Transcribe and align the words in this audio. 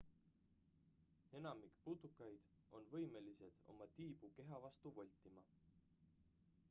enamik 1.39 1.75
putukaid 1.87 2.47
on 2.79 2.87
võimelised 2.95 3.61
oma 3.75 3.89
tiibu 4.01 4.33
keha 4.39 4.63
vastu 4.67 4.95
voltima 4.99 5.49